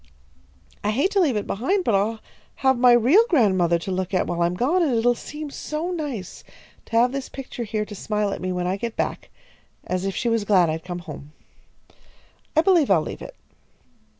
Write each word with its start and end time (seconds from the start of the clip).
"I 0.83 0.89
hate 0.89 1.11
to 1.11 1.19
leave 1.19 1.35
it 1.35 1.45
behind, 1.45 1.83
but 1.83 1.93
I'll 1.93 2.21
have 2.65 2.75
my 2.75 2.91
real 2.91 3.23
godmother 3.29 3.77
to 3.77 3.91
look 3.91 4.15
at 4.15 4.25
while 4.25 4.41
I'm 4.41 4.55
gone, 4.55 4.81
and 4.81 4.95
it'll 4.95 5.13
seem 5.13 5.51
so 5.51 5.91
nice 5.91 6.43
to 6.85 6.93
have 6.97 7.11
this 7.11 7.29
picture 7.29 7.65
here 7.65 7.85
to 7.85 7.93
smile 7.93 8.31
at 8.33 8.41
me 8.41 8.51
when 8.51 8.65
I 8.65 8.77
get 8.77 8.95
back, 8.95 9.29
as 9.85 10.03
if 10.03 10.15
she 10.15 10.27
was 10.27 10.43
glad 10.43 10.71
I'd 10.71 10.83
come 10.83 11.05
home. 11.05 11.33
I 12.55 12.61
believe 12.61 12.89
I'll 12.89 13.03
leave 13.03 13.21
it." 13.21 13.35